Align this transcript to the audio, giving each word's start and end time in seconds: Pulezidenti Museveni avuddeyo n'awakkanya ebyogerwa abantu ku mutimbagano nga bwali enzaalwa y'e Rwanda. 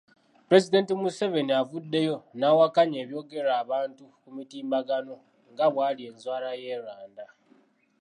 Pulezidenti 0.45 0.91
Museveni 1.01 1.53
avuddeyo 1.61 2.15
n'awakkanya 2.39 2.97
ebyogerwa 3.03 3.53
abantu 3.63 4.03
ku 4.21 4.27
mutimbagano 4.35 5.15
nga 5.51 5.65
bwali 5.73 6.01
enzaalwa 6.09 6.51
y'e 6.63 6.75
Rwanda. 6.81 7.25